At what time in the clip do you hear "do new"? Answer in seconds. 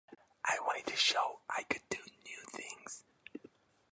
1.91-2.43